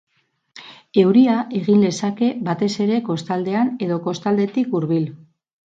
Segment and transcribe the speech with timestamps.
[1.01, 5.09] Euria egin lezake, batez ere kostaldean edo kostaldetik hurbil.